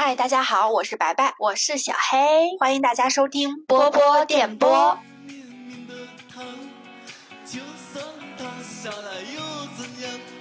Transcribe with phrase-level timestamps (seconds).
[0.00, 2.16] 嗨，大家好，我是白白，我是小黑，
[2.60, 4.96] 欢迎大家收听波波电波。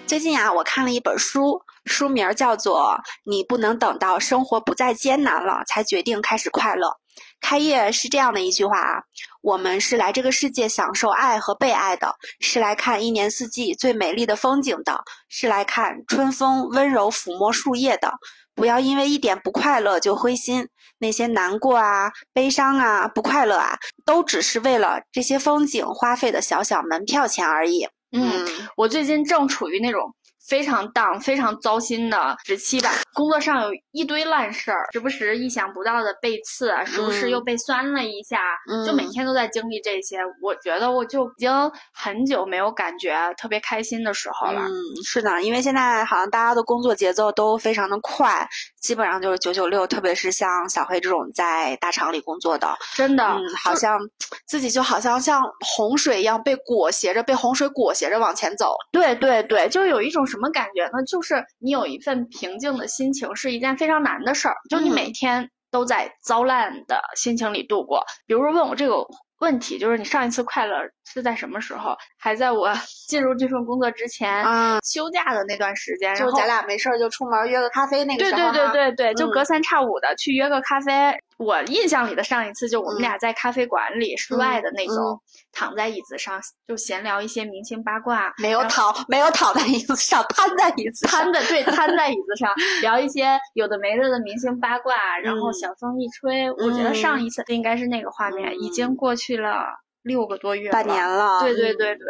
[0.05, 2.81] 最近啊，我看了一本书，书名叫做
[3.23, 6.89] 《你不能等到生活不再艰难了才决定开始快乐》。
[7.41, 9.01] 开业是这样的一句话啊：
[9.41, 18.13] 我们是来这个世界享受爱和被爱的，是来看一年四季最美丽的风景的，是来看春风温柔抚摸树叶的。
[18.57, 20.67] 不要因为一点不快乐就灰心，
[20.97, 27.87] 那些难过啊、悲伤啊、不快乐啊，都只是为了这些风景花费的小小门票钱而已。
[28.11, 30.13] 嗯，我最近正处于那种。
[30.47, 38.39] 非常荡、非常糟心的时期吧，工作上有一堆烂事儿，时不时意想不到的被刺，时不时又被酸了一下，
[38.85, 40.17] 就每天都在经历这些。
[40.41, 41.51] 我觉得我就已经
[41.93, 44.61] 很久没有感觉特别开心的时候了。
[44.61, 44.71] 嗯，
[45.03, 48.47] 是的，因为现在好像大家的工作节奏都非常的快，
[48.79, 53.99] 基本上就是九九六，特别是像小黑这种在大厂里工作的，真的，嗯，好像
[54.45, 55.43] 自己就好像像
[55.75, 58.73] 洪水一样被裹挟着，被洪水裹挟着往前走。
[58.91, 61.03] 对对对，就有一种什什么感觉呢？
[61.07, 64.53] 就是你有一份平静的心情，是一件非常难的事儿。
[64.69, 68.03] 就你每天都在糟烂的心情里度过。
[68.27, 69.03] 比如说问我这个
[69.39, 70.75] 问题，就是你上一次快乐
[71.11, 71.95] 是在什么时候？
[72.19, 72.71] 还在我
[73.07, 74.45] 进入这份工作之前，
[74.83, 78.51] 休假的那段时间，就咱俩没事儿就出门约个咖啡那个时候。
[78.51, 81.11] 对对对对对，就隔三差五的去约个咖啡。
[81.37, 85.21] 我印象里的上一次，就我们俩在咖啡馆里室外的那种，
[85.51, 88.33] 躺在椅子上就闲聊一些明星八卦。
[88.41, 99.63] 没有躺，没有躺在椅子上，瘫在椅子，瘫的对， 瘫在椅子上聊一些有的没的的明星八卦，然后小风一吹，我觉得上一次应该是那个画面，已经过去了
[100.01, 101.39] 六个多月，半年了。
[101.41, 102.05] 对对对对。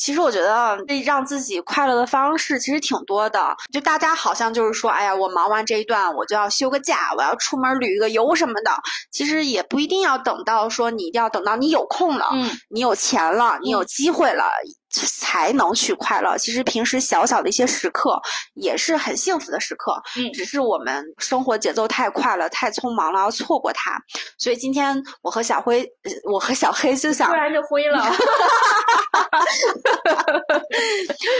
[0.00, 3.54] 其实我觉得这让自己快乐的方式其实挺多的。
[3.70, 8.70] 就大家好像就是说，哎呀，我忙完这一段，我就要休个假，我要出门旅个游什么的。
[9.12, 14.44] 其实也不一定要等到说你一定要等到你有空了，嗯，你有钱了，你有机会了。
[14.90, 16.36] 才能去快乐。
[16.36, 18.20] 其实平时小小的一些时刻
[18.54, 19.94] 也是很幸福的时刻。
[20.16, 23.96] 嗯，只是我们生活节奏太快了，太匆忙了，要错过它。
[24.38, 25.86] 所以今天我和小辉，
[26.30, 27.98] 我和小黑就想，突然就灰了。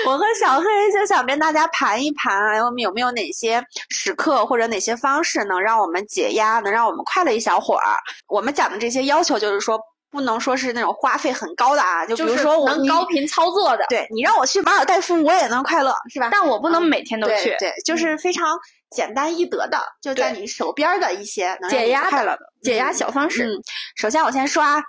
[0.07, 2.33] 我和小黑就想跟大家盘一盘，
[2.65, 7.99] 我们有没有哪些时刻或者哪些方式能让我们解压，能让我们快乐一小会儿？
[8.29, 9.79] 我们讲的这些要求就是说。
[10.11, 16.29] 不能说是那种花费很高的啊，就比如说我能高频操作的，对你让我去马尔代夫，我也能快乐，是吧？
[16.33, 18.59] 但我不能每天都去，对，就是非常
[18.91, 23.47] 简单易得的，就在你手边的一些解压快乐的解压小方式。
[23.47, 23.63] 嗯，
[23.97, 24.83] 首先我先说啊，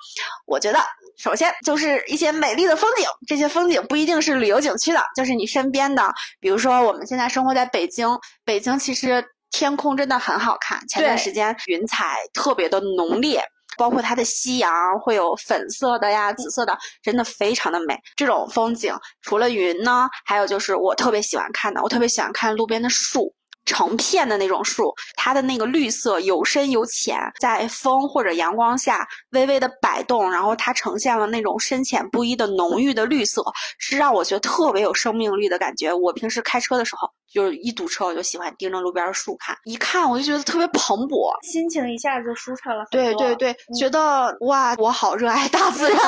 [0.47, 0.79] 我觉得
[1.17, 13.43] 首先就是一些美丽的风景，这些风景不一定是旅游景区的，就是你身边的，比如说我们现在生活在北京，北京其实天空真的很好看，前段时间云彩特别的浓烈。
[13.81, 17.97] 包括它的夕阳会有粉色的呀、紫色的，真的非常的美。
[18.15, 23.33] 这种风景除了云呢，还有就是我特别喜欢看的，我特别喜欢看路边的树，
[23.65, 33.43] 成片的那种树，它的那个绿色有深有浅，在风或者阳光下微微的摆动，然后它呈现了那种深浅不一的浓郁的绿色，
[33.79, 35.91] 是让我觉得特别有生命力的感觉。
[35.91, 37.09] 我平时开车的时候。
[37.33, 42.85] 就是一堵车，我就喜欢盯着路边的树看，一看我就觉得特别蓬勃，心情一下就舒畅了。
[42.91, 45.99] 对对对，觉得哇，我好热爱大自然，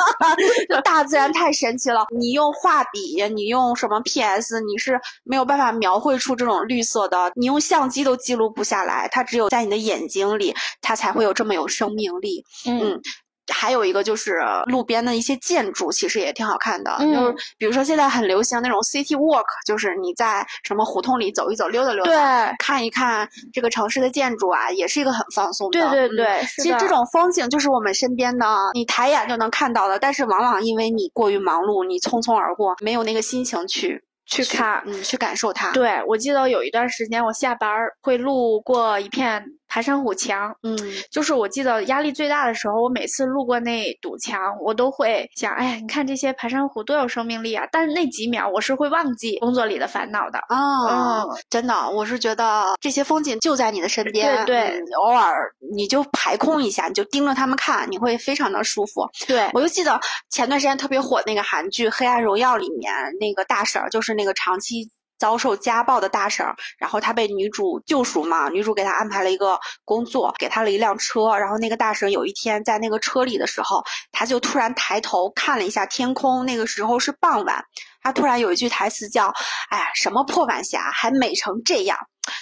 [0.84, 2.06] 大自然太神奇了。
[2.16, 12.44] 你用画笔，你用什么 PS，你是没有办法描绘出这种绿色的，你用相机都记录不下来，它只有在你的眼睛里，它才会有这么有生命力。
[12.66, 13.00] 嗯。
[13.52, 16.96] 还有一个就是路边的一些建筑，其实也挺好看的。
[17.00, 25.90] 就是比如说现在很流行那种 city walk，就是你在什么胡同里走一走、溜达溜达，对看一看这个城市的建筑啊，也是一个很放松的。
[25.90, 29.98] 对对对，其实这种风景就是我们身边的，你抬眼就能看到的。
[29.98, 35.70] 但是往往因为你过于忙碌，你匆匆而过，没有那个心情去去看，嗯，去感受它。
[35.72, 39.44] 对我记得有一段时间，我下班会路过一片。
[39.74, 40.78] 爬山虎墙，嗯，
[41.10, 47.66] 就是我记得压力最大的时候，我每次路过那堵墙，我都会想，哎呀，你看这些爬山虎多有生命力啊！
[47.72, 59.00] 但是那几秒，我是会忘记工作里的烦恼的啊，真的，我是觉得这些风景就在你的身边，对对，偶尔你就排空一下，你就盯着他们看，你会非常的舒服。
[59.26, 59.98] 对我就记得
[60.30, 64.88] 前段时间特别火那个韩剧《黑暗荣耀》里面那个大婶，就是那个长期。
[65.18, 66.46] 遭受家暴的大婶，
[66.78, 73.82] 然后她被女主救赎嘛，女主给她安排了一个工作，给她了一辆车，然后那个大婶有一天在那个车里的时候，
[74.12, 77.64] 她就突然抬头看了一下天空，那个时候是傍晚。
[78.04, 79.32] 他突然有一句台词叫
[79.70, 81.98] ：“哎呀，什么破晚霞，还美成这样。”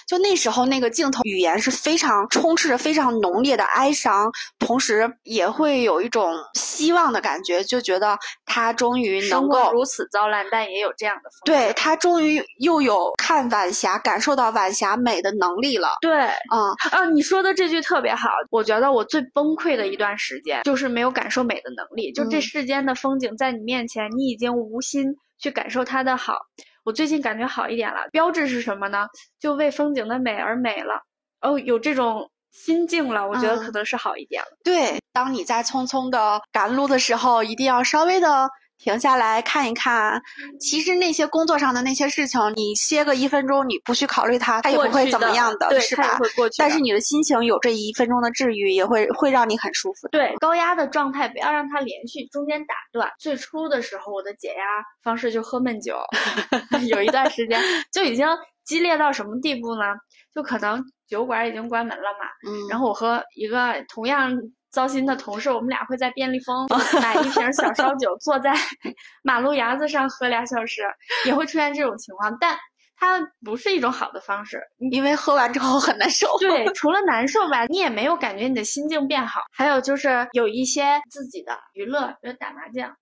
[0.06, 4.30] 就那时候那个镜头语言是非常充斥着非常浓烈的哀伤，
[4.60, 11.40] 同时也会有一种希望的感觉，就觉得他终于能够如此糟烂，但也有这样的风。
[11.44, 15.94] 对他终于又有看晚霞、感受到晚霞美的能力了。
[16.00, 16.12] 对，
[16.52, 18.30] 嗯啊，你说的这句特别好。
[18.50, 26.38] 我觉得我最崩溃的一段时间就是没有感受美的能力，就这世间的风景在你面前，你已经无心去感受它的好。
[26.84, 29.06] 我最近感觉好一点了，标志是什么呢？
[29.38, 31.02] 就为风景的美而美了。
[31.42, 34.48] 哦，有这种心境了，我觉得可能是好一点了。
[34.64, 38.48] 对，当你在匆匆的赶路的时候，一定要稍微的。
[38.82, 40.20] 停下来看一看，
[40.58, 46.18] 其实那些工作上的那些事情，你歇个一分钟，你不去考虑它，它也不会怎么样的，是吧？
[46.18, 46.56] 会过去。
[46.58, 50.08] 但是你的心情有这一分钟的治愈，也会会让你很舒服。
[50.08, 53.08] 对，高压的状态不要让它连续，中间打断。
[53.20, 54.64] 最初的时候，我的解压
[55.04, 55.96] 方式就喝闷酒，
[56.90, 57.60] 有一段时间
[57.92, 58.26] 就已经
[58.64, 59.84] 激烈到什么地步呢？
[60.34, 64.36] 就可能酒馆已经关门了嘛，嗯，然后我和一个同样。
[64.72, 66.66] 糟心的同事，我们俩会在便利蜂
[67.00, 68.52] 买一瓶小烧酒，坐在
[69.22, 70.82] 马路牙子上喝俩小时，
[71.26, 72.58] 也会出现这种情况，但
[72.96, 76.26] 它不是一种好的方式，因为喝完之后很难受。
[76.38, 79.42] 对，除了难受吧，你也没有感觉你的心境变好。
[79.52, 82.96] 还有就是有一些自己的娱乐，比如打麻将。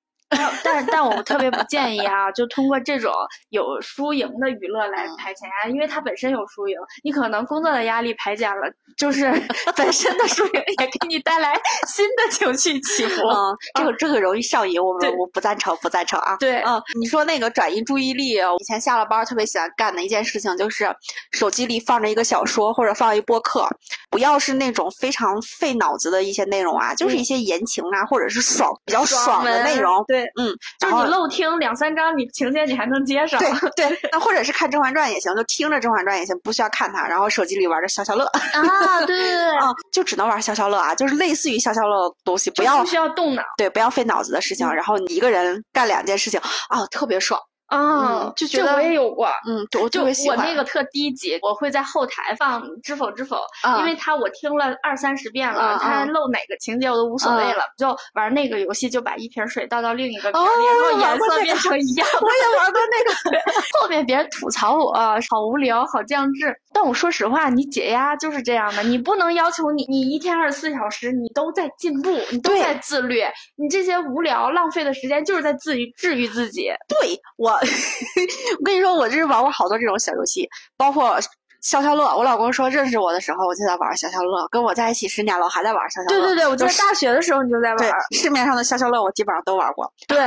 [0.62, 3.12] 但但我特别不建议啊，就通过这种
[3.48, 9.30] 有输赢的娱乐来排解压，因为它本身有输赢，你可能工作的压力排解了，就是
[9.76, 13.26] 本身的输赢也给你带来新的情绪起伏。
[13.26, 16.36] 嗯，这个这个容易上瘾，我们我不赞成，不赞成啊。
[16.38, 20.88] 对，嗯，你说那个转移注意力，以前下了班特别喜欢干的一件事情就是
[21.32, 23.68] 手机里放着一个小说或者放一播客，
[24.10, 30.04] 不要是那种非常费脑子的一些内容啊，就是一些言情啊或者是爽比较爽的内容。
[30.06, 30.19] 对。
[30.40, 33.38] 嗯，就是你漏听两三章，你情节你还能接上。
[33.76, 38.24] 对对，那或者是看《甄嬛传》也行，就听着《甄嬛传》也行，不需要看它，然后手机里玩着消消乐。
[38.24, 47.40] 啊，对对对，啊， 就只能玩消消乐啊，就是类似于消消乐的东西，不要不需要动脑，对，不要费脑子的事情，然后你一个人干两件事情啊，特别爽。
[47.70, 53.36] 啊，就觉得我也有过，嗯，我就我那个特低级，我会在后台放《知否知否》，
[53.78, 62.08] 因为它我听了二三十遍了，它漏哪个情节我都无所谓了，就玩那个游戏，就把一瓶水倒到另一个瓶里，然后颜色变成一样。
[62.20, 63.38] 我也玩过那个，
[63.80, 64.92] 后面别人吐槽我
[65.30, 73.22] 好无聊，好降智，但我说实话，你解压就是这样的，你不能要求你，你一天二十四小时你都在进步，你都在自律，
[73.54, 76.68] 你这些无聊浪费的时间就是在自愈治愈自己。
[76.88, 77.59] 对我。
[78.60, 81.18] 我跟你说，我就是玩过好多这种小游戏，包括
[81.62, 82.04] 消消乐。
[82.16, 86.22] 我老公说认识我的时候，我就在玩消消乐，跟我在一起十年了，还在玩消消乐。
[86.22, 87.92] 对对对，我在大学的时候你就在玩。
[88.12, 89.92] 市面上的消消乐我基本上都玩过。
[90.08, 90.18] 对，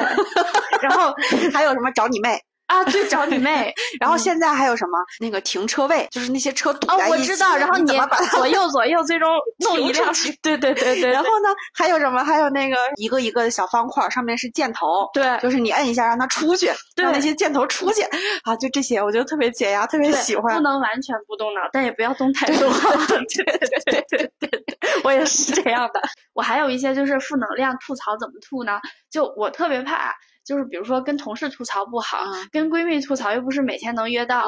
[0.81, 1.13] 然后
[1.53, 2.39] 还有什么找你妹。
[2.73, 3.71] 啊，对，找你妹。
[4.01, 7.05] 然后现在还有什么那个停车位，就是那些车堵在一起。
[7.05, 7.55] 哦，我知道。
[7.55, 9.29] 然后你怎么把 左右左右最终
[9.59, 10.11] 弄一辆？
[10.41, 11.11] 对对对对。
[11.11, 12.23] 然后呢，还有什么？
[12.23, 15.07] 还有那个一个一个的小方块，上面是箭头。
[15.13, 18.01] 对，就是你摁一下让它出去，让那些箭头出去。
[18.43, 20.55] 啊，就这些，我觉得特别解压，特别喜欢。
[20.55, 22.69] 不能完全不动脑，但也不要动太多。
[23.07, 24.63] 对对对对对对，
[25.03, 26.01] 我也是这样的。
[26.33, 28.79] 我还有一些就是负能量吐槽，怎么吐呢？
[29.11, 30.13] 就我特别怕。
[30.45, 32.19] 就是比如说跟同事吐槽不好，
[32.51, 34.45] 跟闺蜜吐槽又不是每天能约到，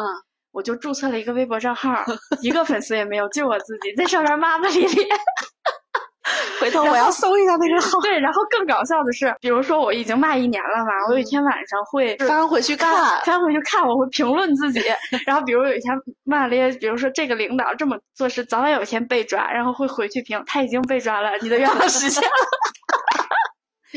[0.52, 2.04] 我就注册了一个微博账号，
[2.42, 5.08] 一个粉丝也没有，就我自己在上面骂骂咧咧。
[6.60, 8.00] 回头我要搜一下那个号。
[8.02, 14.82] 对，然后更搞笑的是，比如说我已经骂一年了嘛，我有一天晚上会翻回去看，翻回去看，我会评论自己。
[15.28, 22.30] 然后比如有一天骂咧，比如说这个领导这么做事，早晚有一天被抓，然后会回去评，他已经被抓了，你的愿望实现了。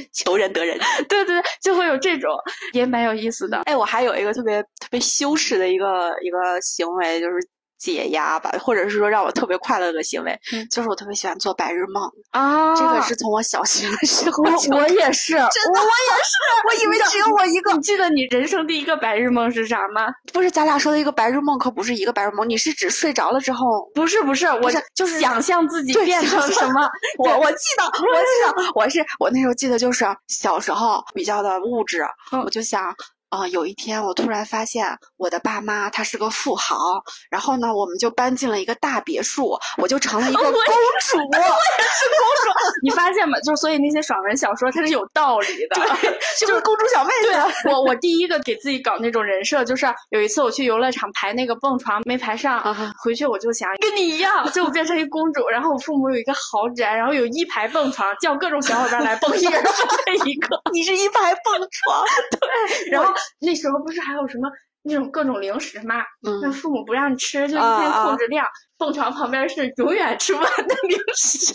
[0.13, 0.79] 求人得人，
[1.09, 2.31] 对对，就会有这种，
[2.73, 3.59] 也蛮有意思的。
[3.65, 7.37] 哎，我还有一个特别特别羞耻的一个一个行为，就是。
[7.79, 10.39] 解压吧，或者是说让我特别快乐的行为，
[10.71, 12.75] 就是我特别喜欢做白日梦啊。
[12.75, 16.39] 这个是从我小学的时候，我我也是， 真的，我也是。
[16.69, 17.73] 我以为只有我一个。
[17.73, 20.09] 你记得你人生第一个白日梦是啥吗？
[20.33, 22.49] 不是，咱俩说的一个白日梦可不是一个白日梦。
[22.49, 23.89] 你是指睡着了之后？
[23.95, 26.91] 不是，不是，我就是想象自己变成什么。
[27.19, 32.05] 我我记得，我记得，我是我那时候记得就是小时候比较的物质，
[32.45, 32.95] 我就想。
[33.31, 34.87] 啊，有一天我突然发现
[35.19, 36.77] 我的爸妈他是个富豪，
[37.31, 40.59] 然后呢，我们就搬进了一个大别墅，我就成了一个公主。
[40.59, 42.51] 我也是公主，
[42.83, 43.39] 你发现吗？
[43.41, 45.77] 就所以那些爽文小说它是有道理的，
[46.41, 47.31] 就是公主小妹子。
[47.31, 52.63] 对，我我第一个给自己搞那种人设，就是有一次我去游乐场排那个蹦床没排上，
[53.05, 59.63] 回去我就想跟你一样，就变成一公主，然后我父母有一个豪宅，然后有一排蹦床，叫各种小伙伴来蹦， 一人
[60.07, 62.07] 这一个，你是一排蹦床，
[62.41, 63.18] 对，然后。
[63.41, 64.49] 那时候不是还有什么
[64.83, 66.01] 那种各种零食嘛？
[66.27, 68.47] 嗯那父母不让吃，就一啊天啊控制量。
[68.77, 71.53] 蹦床旁边是永远吃不完的零食。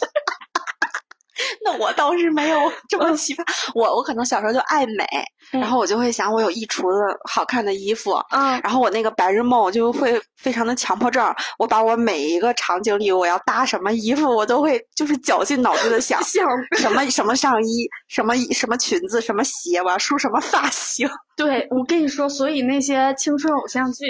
[1.63, 3.43] 那我倒是没有 这么奇葩，
[3.73, 5.05] 我我可能小时候就爱美，
[5.53, 5.61] 嗯。
[5.61, 16.45] 然后我就会想我有一橱子好看的衣服，嗯，然后我那个白日梦我就会非常的强迫症，我把我每一个场景里我要搭什么衣服，我都会就是绞尽脑汁的想想
[16.77, 21.09] 什么什么上衣，什么什么裙子，什么鞋，我要梳什么发型。
[21.35, 24.05] 对我跟你说，所以那些青春偶像剧，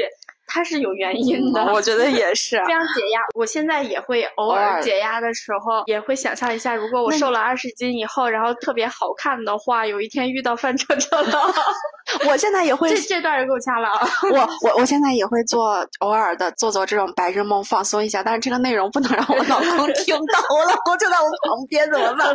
[0.53, 1.63] 它是有原因的。
[1.63, 2.57] 嗯我觉得也是。
[2.67, 11.41] 非常解压，我现在也会偶偶尔尔解压的时候，也会想象一下，如果我瘦了二十斤以后，然后特别好看的话，有一天遇到范丞丞了，
[12.29, 14.07] 我现在也会这这段也给我掐了啊！
[14.31, 22.27] 我我我现在也会做偶尔的做做这种白日梦放松一下，但是这个内容不能让我老公 听到，我老公就在我旁边怎么办？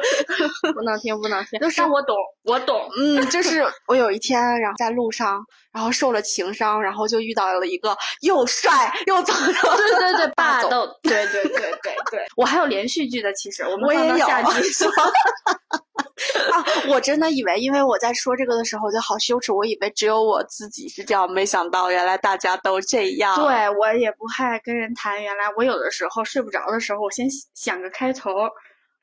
[0.75, 1.60] 不能听，不能听。
[1.60, 2.88] 就是我懂，我懂。
[2.98, 5.38] 嗯，就是我有一天，然后在路上，
[5.72, 12.26] 然后受了情伤，然后就遇到了一个又帅又长得对对对， 霸道，对对对对对。
[12.37, 14.26] 我还有连续剧的，其实我们我也有。
[16.52, 16.64] 啊！
[16.88, 23.37] 我真的以为，因为我在说这个的时候我就好羞耻，我以为只有我自己是这样，没想到原来大家都这样。
[23.37, 28.30] 对我也不爱跟人谈，原来我有的时候睡不着的时候，我先想个开头，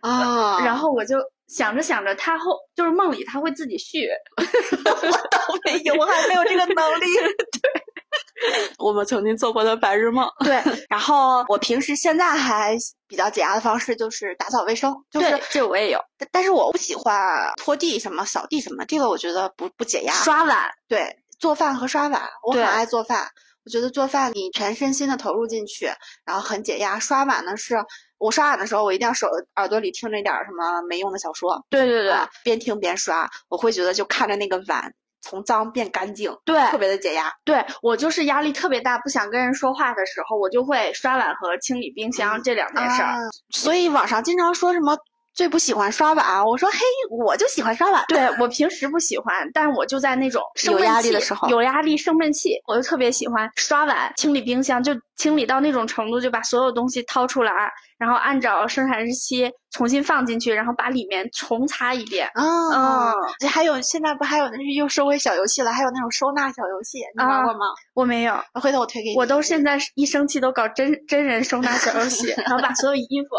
[0.01, 1.17] 啊，然后我就
[1.48, 4.08] 想着想着，他后就是梦里他会自己续。
[4.38, 7.06] 我倒没有，我还没有这个能力。
[7.62, 10.28] 对， 我们曾经做过的白日梦。
[10.44, 12.75] 对然后我平时现在还
[13.08, 16.00] 比较解压的方式就是打扫卫生，就是对，这我也有。
[16.18, 20.14] 但但是我不喜欢拖地什么、扫地什么，这个我觉得不不解压。
[20.14, 23.28] 刷碗，对，做饭和刷碗，我很爱做饭。
[23.65, 25.89] 我觉得做饭你全身心的投入进去，
[26.24, 27.00] 然后很解压。
[27.00, 27.75] 刷碗呢是，
[28.19, 37.31] 我刷碗的时候我一定要手耳朵里听着一点儿什么没用的小说，对对对、啊，边听边刷，我会觉得就看着那个碗从脏变干净，对特别的解压。
[37.43, 43.07] 对，我就是压力特别大，不想跟人说话的时候，我就会刷碗和清理冰箱、嗯这两件事儿。
[43.07, 43.17] 啊，
[43.50, 44.95] 所以网上经常说什么
[45.36, 48.04] 最不喜欢刷碗，我说嘿，我就喜欢刷碗。
[48.08, 57.51] 对我平时不喜欢，但我就在那种生有压力的时候有压力生闷气，我就特别喜欢刷碗、清理冰箱，就清理到那种程度，就把所有东西掏出来，
[57.98, 62.27] 然后按照生产日期重新放进去，然后把里面重擦一遍。
[62.34, 67.65] 啊，嗯还有现在不还有那是又收回小游戏了，还有那种收纳小游戏，你玩啊过吗？
[67.94, 69.18] 我没有，回头我推给你。
[69.18, 73.36] 我都现在一生气都搞真真人收纳小游戏， 然后把所有衣服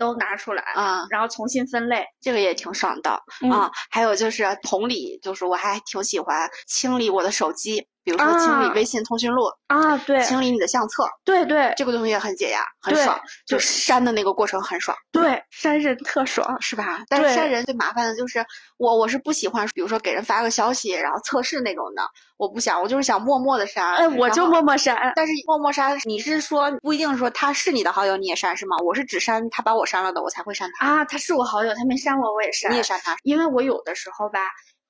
[0.00, 2.02] 都拿出来，啊，然后重新分类。
[2.22, 3.70] 这个也挺爽的嗯啊。
[3.90, 7.86] 还有就是同理，就是我还挺喜欢清理我的手机，
[8.16, 13.18] 比如说清理啊微信通讯录，啊，对清理你的相册，对对这个东西也很解压，很爽。
[13.46, 14.96] 就删的那个过程很爽。
[15.10, 16.56] 对，删人特爽。
[16.60, 17.02] 是吧？
[17.08, 18.44] 但是删人最麻烦的就是
[18.76, 22.02] 我，我是不喜欢，比如说给人发个消息，然后测试那种的，
[22.36, 23.94] 我不想，我就是想默默的删。
[23.94, 24.96] 哎，我就默默删。
[25.16, 28.76] 但是默默删，你是说不一定说他是你的好友你也删是吗？
[28.84, 30.86] 我是只删他把我删了的，我才会删他。
[30.86, 32.70] 啊，他是我好友，他没删我，我也删。
[32.70, 33.16] 你也删他？
[33.22, 34.40] 因为我有的时候吧，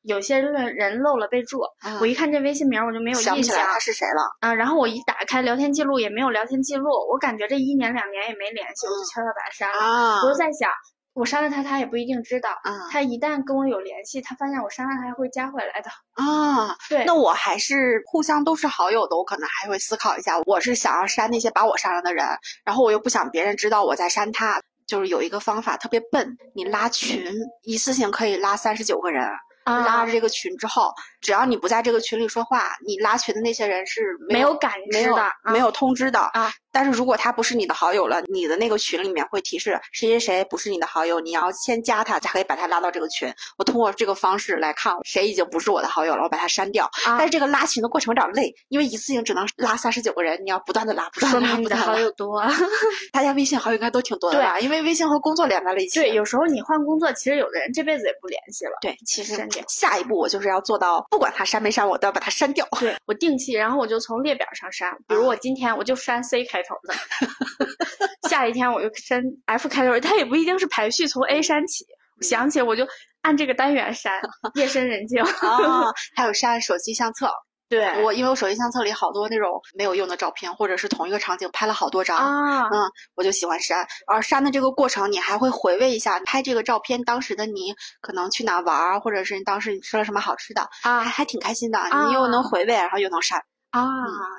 [0.02, 4.23] 有些人人漏了备注，啊我一看这微信名儿我就没有印象想起来他是谁了。
[4.40, 4.54] 啊。
[4.54, 9.78] 然后我一打开聊天记录也没有聊天记录，我感觉这一年两年也没联系，我就嗯悄悄把他删了。
[9.78, 10.71] 啊我就在想，
[11.12, 12.50] 我删了他，他也不一定知道。
[12.50, 15.90] 啊他一旦跟我有联系，他发现我删了他，还会加回来的。
[16.14, 16.75] 啊！
[16.88, 22.26] 对，那我还是互相都是好友的，我可能还会思考一下，我是想要删那些把我删了的人，
[22.64, 24.62] 然后我又不想别人知道我在删他。
[24.87, 29.25] 就是有一个方法特别笨，你拉群，一次性可以拉三十九个人。
[29.64, 36.50] 啊拉着这个群之后，只要你不在这个群里说话，你拉群的那些人是有没有感知的，啊没有通知的啊。
[36.73, 43.33] 但是如果他不是你的好友了，你的那个群里面会提示谁谁谁不是你的好友，你要先加他才可以把他拉到这个群。
[43.59, 46.85] 我通过这个方式来看谁已经不是我的好友了，我把他删掉。
[47.05, 52.05] 啊但是这个拉群的过程有点累，因为一次性只能拉三十九个人，你要不断的拉，不断说的拉，你的好不断地拉。
[52.05, 52.43] 友多。
[53.12, 54.61] 大家微信好友应该都挺多的对吧？
[54.61, 56.00] 因为微信和工作连在了一起。
[56.00, 58.73] 对，有时候你换工作，其实有的人这辈子也不联系了。
[58.81, 62.67] 对，其实下一步我就是要做到，不管他删没删，我都要把他删掉。
[62.79, 66.95] 对我定期，然后我就从列表上删，比如我今天我就删 C 开头的，
[68.29, 71.85] 下一天我就删 F 开头，它也不一定是排序从 A 删起，
[72.19, 72.87] 我想起我就
[73.23, 74.21] 按这个单元删，
[74.55, 75.23] 夜深人静。
[75.23, 77.31] 啊， 还有删手机相册。
[77.69, 82.19] 对我因为我手机相册里好多那种没有用的照片，或者是同一个场景拍了好多张。
[82.19, 91.79] 啊，嗯，我就喜欢删，而删的这个过程，你还会回味一下拍这个照片当时的你，可能去哪玩，或者是你当时你吃了什么好吃的，还啊还挺开心的。
[92.09, 93.40] 你又能回味，然后又能删，
[93.71, 93.81] 啊，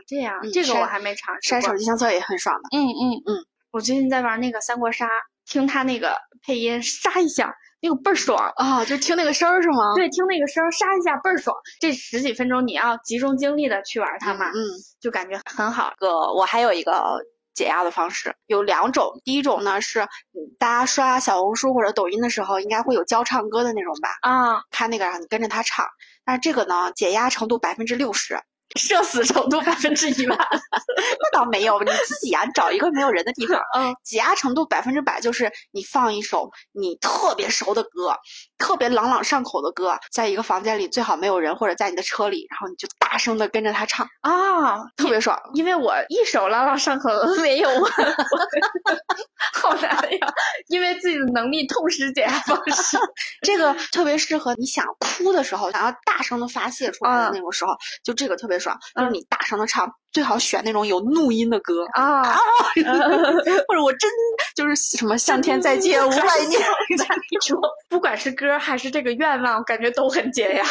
[0.08, 2.78] 这样嗯，这个我还没尝试删手机相册也很爽的。
[2.78, 5.08] 嗯嗯嗯，我最近在玩那个三国杀，
[5.46, 8.84] 听他那个配音，杀一下，那个倍儿爽啊！
[8.86, 9.96] 就听那个声儿是吗？
[9.96, 11.56] 对，听那个声儿，杀一下倍儿爽。
[11.80, 14.56] 这十几分钟你要集中精力的去玩它嘛，嗯，
[15.00, 15.94] 就感觉很好。
[15.98, 17.20] 个我还有一个
[17.54, 19.22] 解压的方式，有两种。
[19.24, 20.06] 第一种呢是
[20.60, 24.10] 大家刷小红书或者抖音的时候，应该会有教唱歌的那种吧？
[24.22, 25.86] 啊，看那个让你跟着他唱。
[26.24, 28.38] 但是这个呢，解压程度百分之六十。
[28.80, 33.60] 社死程度百分之一万， 那倒没有，你自己呀，找一个没有人的地方。
[33.76, 38.16] 嗯，挤压程度百分之百，就是你放一首你特别熟的歌，
[38.58, 45.38] 特别朗朗上口的歌，在一个房间里最好没有人，或者在你的车里，然后你就大声的跟着他唱啊，特别爽。
[45.54, 47.70] 因为我一首朗朗上口的没有，
[49.54, 50.28] 好难呀，
[50.70, 52.98] 因为自己的能力痛失解压方式。
[53.44, 58.61] 这个特别适合你想哭的时候，想要大声的发泄出来的那种时候，就这个特别。
[58.62, 62.22] 爽，就是你大声的唱，最好选那种有怒音的歌啊，
[63.68, 64.10] 或者我真
[64.56, 66.62] 就是什么向天再借五百年
[66.98, 67.60] 那种，
[67.92, 70.64] 不管是歌还是这个愿望，感觉都很解压，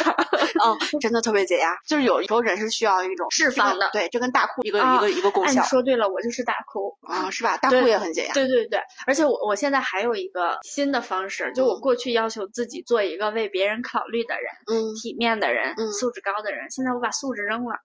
[0.64, 1.76] 嗯，真的特别解压。
[1.86, 5.62] 就是有时候人是需要一种释放的，对，这跟大哭一个一个一个功效。
[5.64, 7.58] 说对了，我就是大哭啊，是吧？
[7.58, 8.32] 大哭也很解压。
[8.32, 16.70] 对对对，而且我我现在还有一个新的方式，就我过去要求自己做一个为别人考虑的人，嗯，体面的人，素质高的人。
[16.70, 17.76] 现在我把素质扔了。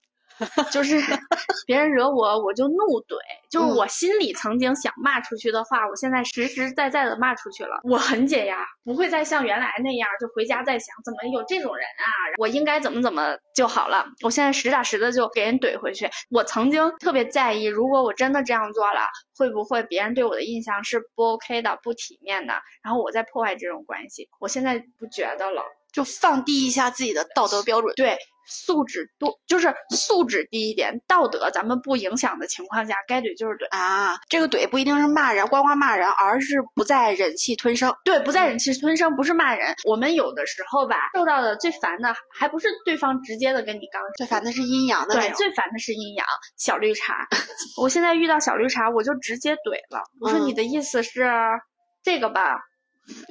[0.72, 1.02] 就是
[1.66, 3.16] 别人惹我，我就怒怼。
[3.50, 7.80] 就是我心里曾经想骂出去的话，我现在实实在在的骂出去了。
[7.84, 14.06] 我很解压，不会再像原来那样，就回家再想怎么有这种人啊，我应该怎么怎么就好了。
[14.24, 16.10] 我现在实打实的就给人怼回去。
[16.30, 24.28] 我曾经特别在意，如果我真的这样做了，会不会别人对我的印象是不 OK 的、不体面的，然后我再破坏这种关系。
[24.40, 25.64] 我现在不觉得了，
[25.96, 27.94] 就放低一下自己的道德标准。
[27.96, 28.18] 对。
[28.48, 34.16] 素质多就是素质低一点，道德咱们不影响的情况下，该怼就是怼啊。
[34.30, 37.92] 这个怼不一定是骂人，呱呱骂人，而是不再忍气吞声。
[38.04, 39.74] 对，不再忍气吞声，不是骂人。
[39.84, 45.16] 我们有的时候吧，受到的最烦的还不是对方直接的跟你刚，最烦的是阴阳的。
[45.16, 46.24] 对，最烦的是阴阳。
[46.56, 47.28] 小绿茶，
[47.82, 50.04] 我现在遇到小绿茶，我就直接怼了。
[50.22, 51.28] 我说你的意思是
[52.04, 52.60] 这个吧？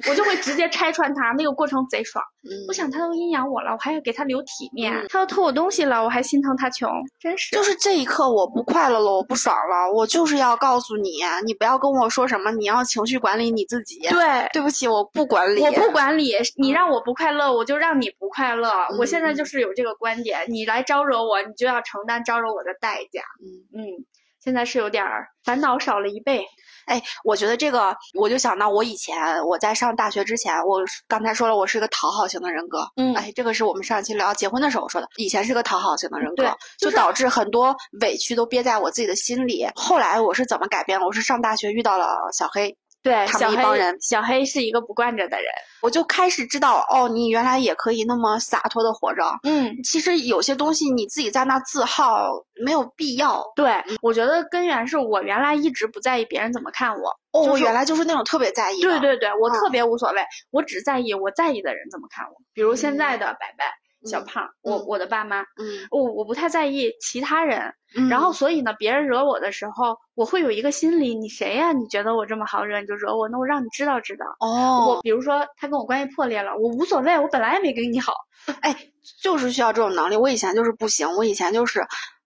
[0.09, 2.23] 我就会直接拆穿他，那个过程贼爽。
[2.67, 4.93] 我想他都阴阳我了，我还要给他留体面。
[5.09, 7.55] 他都偷我东西了，我还心疼他穷，真是。
[7.55, 13.99] 就是这一刻我不快乐了，我不爽了，我就是要告诉你，你不要跟我说什么，你要情绪管理你自己。
[14.09, 15.61] 对，对不起，我不管理。
[15.61, 18.71] 我不管理，你让我不快乐，我就让你不快乐。
[18.99, 23.21] 我现在就是有这个观点，你来招惹我，你就要承担招惹我的代价。
[23.41, 24.05] 嗯嗯，
[24.39, 25.03] 现在是有点
[25.43, 26.45] 烦恼少了一倍。
[26.85, 32.87] 哎，我觉得这个，我就想到我以前我在上大学之前，我刚才说了，我是个讨好型的人格。
[32.95, 39.67] 嗯，哎，这个是我们上期聊结婚的时候说的，以前是个讨好型的人格，就导致很多委屈都憋在我自己的心里。
[39.75, 40.99] 后来我是怎么改变？
[41.01, 42.75] 我是上大学遇到了小黑。
[43.05, 45.45] 对，他们一帮人，小黑是一个不惯着的人，
[45.83, 49.23] 我就开始知道，哦，你原来也可以那么洒脱的活着。
[49.43, 52.31] 嗯，其实有些东西你自己在那自耗
[52.65, 53.45] 没有必要。
[53.55, 57.11] 对，我觉得根源是我原来一直不在意别人怎么看我。
[57.31, 58.81] 哦，我原来就是那种特别在意。
[58.81, 62.33] 对对对，我特别无所谓，我只在意我在意的人怎么看我。
[62.55, 63.65] 比如现在的白白。
[64.05, 67.73] 小胖，我我的爸妈，嗯，我我不太在意其他人，
[68.09, 71.71] 然后所以呢，别人惹我的时候，我会有一个心理，你谁呀？
[71.71, 74.25] 你觉得我这么好惹，你就惹我，那我让你知道知道。
[74.39, 78.13] 哦，我比如说他跟我关系破裂了，我无所谓，我本来也没跟你好，
[78.61, 78.75] 哎，
[79.21, 80.15] 就是需要这种能力。
[80.15, 81.85] 我以前就是不行，我以前就是。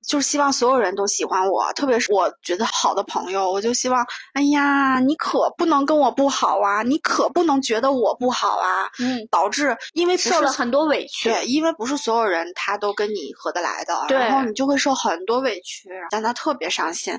[0.10, 17.15] 就是希望所有人都喜欢我，特别是我觉得好的朋友，我就希望，哎呀，你可不能跟我不好啊，你可不能觉得我不好啊，嗯，导致因为受了很多委屈，对，因为不是所有人他都跟你合得来的，对，然后你就会受很多委屈，让他特别伤心。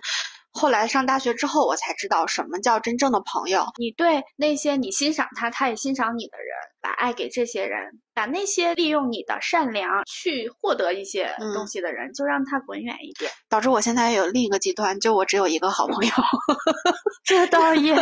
[0.52, 3.64] 后来上大学之后，我才知道什么叫真正的朋友。
[3.78, 6.48] 你对那些你欣赏他，他也欣赏你的人，
[6.80, 8.00] 把爱给这些人。
[8.12, 13.30] 把那些利用你的善良去获得一些东西的人，就让他滚远一点。
[13.48, 16.12] 导致我现在有另一个极端，就我只有一个好朋友。
[17.24, 17.94] 这倒也，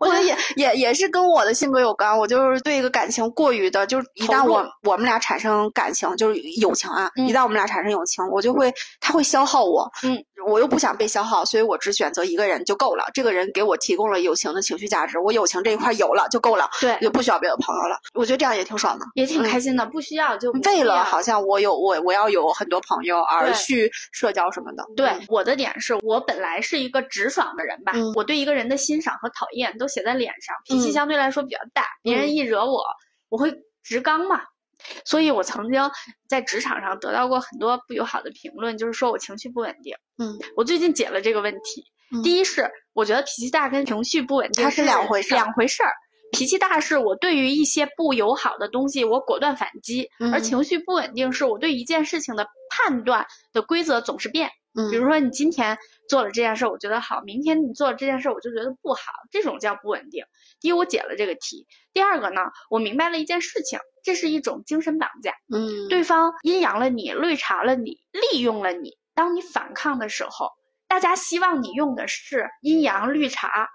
[0.00, 2.16] 我觉得也也也是跟我的性格有关。
[2.16, 9.90] 我就是对一个感情过于的，就是一旦我我们俩产生感情，就是友情啊，一旦我们俩产生友情，我就会他会消耗我。
[10.04, 13.04] 嗯，我又不想被消耗，所以我只选择一个人就够了。
[13.12, 17.98] 这个人给我提供了友情的情绪价值，我友情这一块有了就够了，对，就不需要别的朋友了。
[18.14, 19.04] 我觉得这样也挺爽的。
[19.14, 24.84] 也挺开心的，不需要就为了好像我有我我要有很多朋友而去社交什么的。
[24.96, 32.82] 对，我的点是我本来是一个直爽的人吧，我对一个人的欣赏和讨厌都写在脸上，脾气相对来说比较大，别人一惹我，
[33.28, 34.40] 我会直刚嘛。
[35.04, 35.90] 所以我曾经
[36.28, 39.94] 在职场上得到过很多不友好的评论，就是说我情绪不稳定。
[40.18, 41.84] 嗯，我最近解了这个问题。
[42.22, 45.90] 第一是我觉得脾气大跟情绪不稳定它是两回事，两回事儿。
[46.32, 54.48] 脾气大是我对于一些不友好的东西我果断反击，嗯而情绪不稳定是我对一件事情的判断的规则总是变。
[54.74, 55.76] 嗯比如说你今天
[56.08, 60.24] 做了这件事儿，我觉得好；明天你做了这件事儿，我就觉得不好，这种叫不稳定。
[60.60, 65.32] 第一，我解了这个题；第二个呢，我明白了一件事情，这是一种精神绑架。
[65.52, 68.96] 嗯，对方阴阳了你，绿茶了你，利用了你。
[69.14, 70.50] 当你反抗的时候，
[70.86, 73.68] 大家希望你用的是阴阳绿茶，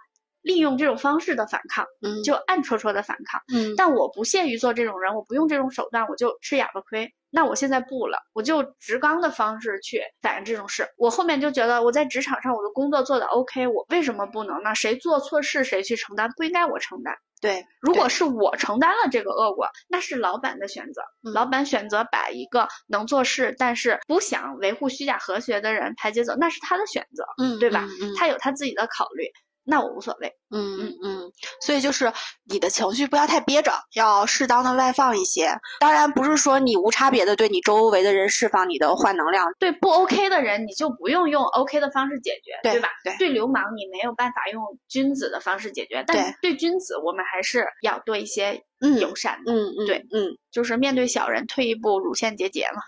[0.43, 3.41] 利用这种方式的反抗，嗯就暗戳戳的反抗。
[3.51, 7.11] 嗯但我不屑于做这种人，我不用这种手段，我就吃哑巴亏。
[7.35, 10.87] 那我现在不了，我就直刚的方式去反映这种事。
[10.97, 14.75] 我后面就觉得我在职场上我的工作做的 OK，我为什么不能呢？
[14.75, 17.15] 谁做错事谁去承担，不应该我承担。
[17.41, 21.01] 对，如果是我承担了这个恶果，那是老板的选择。
[21.27, 27.87] 嗯老板选择把一个能做事但是不想维护虚假和谐的人排挤走，那是他的选择，嗯对吧？
[27.99, 29.25] 嗯嗯他有他自己的考虑，
[29.65, 30.33] 那我无所谓。
[30.55, 32.13] 嗯嗯嗯，所以就是
[32.45, 35.51] 你的情绪不要太憋着，要适当的外放一些。
[35.79, 42.89] 当然不是说你无差别的对你周围的人释放你的坏能量，对不 OK 的人，你就不用用 OK 的方式解决，对吧？
[43.03, 49.51] 对对流氓，你没有办法用君子的方式解决，但对对君子，我们还是要多一些嗯友善的。
[49.51, 52.81] 嗯嗯，对，嗯，就是面对小人，退一步乳腺结节嘛。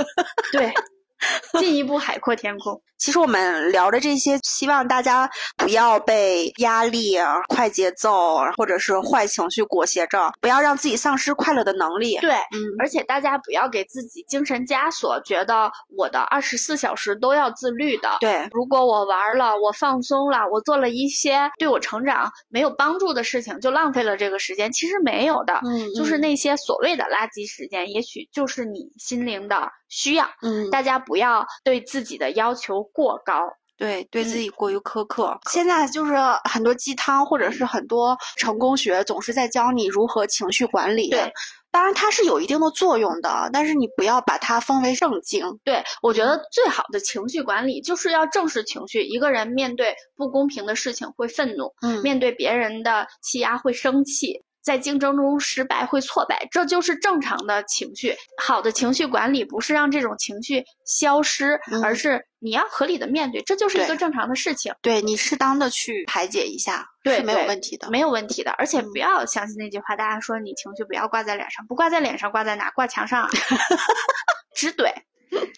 [0.52, 0.72] 对，
[1.58, 2.80] 进一步海阔天空。
[2.98, 12.18] 其实我们聊的这些，希望大家不要被压力、啊、快节奏或者是坏情绪裹挟着，不要让自己丧失快乐的能力。
[12.18, 18.16] 对，嗯，而且大家不要给自己精神枷锁，觉得我的二十四小时都要自律的。
[18.18, 24.72] 对，如果我玩了，我放松了，我做了一些对我成长没有帮助的事情，就浪费了这个时间。
[24.72, 30.28] 其实没有的，嗯，就是那些所谓的垃圾时间，也许就是你心灵的需要。
[30.42, 33.40] 嗯，大家不要对自己的要求过高。
[33.76, 35.38] 对，对自嗯己过于苛刻。
[35.48, 36.12] 现在就是
[36.50, 41.10] 很多鸡汤或者是很多成功学总是在教你如何情绪管理。
[41.10, 41.32] 对，
[41.70, 45.46] 当然它是有一定的作用的，但是你不要把它分为圣经。
[45.62, 49.04] 对我觉得最好的情绪管理就是要正视情绪。
[49.04, 54.42] 一个人面对不公平的事情会愤怒，嗯面对别人的欺压会生气。
[54.62, 58.14] 在竞争中失败会挫败，这就是正常的情绪。
[58.42, 67.90] 好的情绪管理不是让这种情绪消失，嗯而是你要合理的面对，这就是一个正常的事情，对你适当的去排解一下，是没有问题的。
[67.90, 68.50] 没有问题的。
[68.52, 72.70] 而且嗯不要相信那句话，大家说你情绪不要挂在脸上，不挂在脸上挂在哪？
[72.70, 73.28] 挂墙上啊，
[74.54, 74.92] 直怼。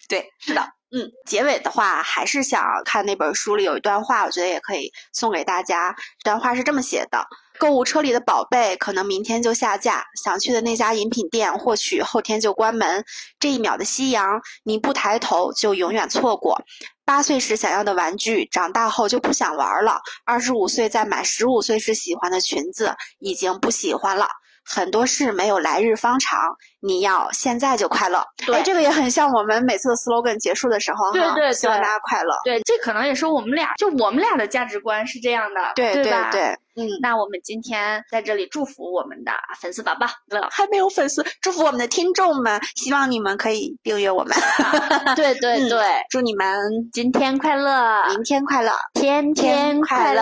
[0.09, 0.61] 对，是的，
[0.91, 5.95] 嗯，结尾的话还是想看那本书里有一段话，我觉得也可以送给大家。
[6.19, 7.25] 这段话是这么写的：
[7.61, 13.05] 购物车里的宝贝可能明天就下架，想去的那家饮品店或许后天就关门。
[13.39, 16.59] 这一秒的夕阳，你不抬头就永远错过。
[17.05, 20.01] 八岁时想要的玩具，长大后就不想玩了。
[20.25, 24.25] 二十五岁再买十五岁时喜欢的裙子，已经不喜欢了。
[24.63, 26.39] 很多事没有来日方长，
[26.79, 28.23] 你要现在就快乐。
[28.37, 32.35] 对哎，这个也很像我们每次的 slogan 结束的时候哈，对对希望大家快乐。
[32.43, 36.11] 对，这可能也是我们俩，就我们俩的价值观是这样的，对对？
[36.31, 40.47] 对，嗯，那我们今天在这里祝福我们的粉丝宝宝乐。
[40.51, 44.35] 还没有粉丝，祝福我们的听众们，希望你们可以订阅我们，
[45.15, 46.57] 对对嗯对，祝你们
[46.93, 48.71] 今天快乐，明天快乐。
[48.93, 50.21] 天天快快乐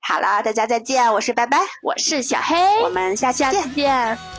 [0.00, 3.68] 好了，大家再见，我是拜拜，我是小黑，我们下期见下次。
[3.74, 4.37] 见。